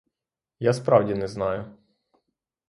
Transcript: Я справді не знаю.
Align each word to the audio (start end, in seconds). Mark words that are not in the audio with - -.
Я 0.59 0.73
справді 0.73 1.15
не 1.15 1.27
знаю. 1.27 1.77